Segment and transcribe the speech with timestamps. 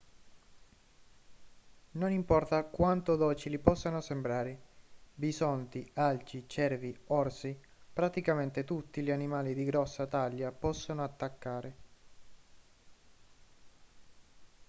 [1.91, 4.59] non importa quanto docili possano sembrare
[5.13, 7.55] bisonti alci cervi orsi
[7.93, 11.75] praticamente tutti gli animali di grossa taglia possono attaccare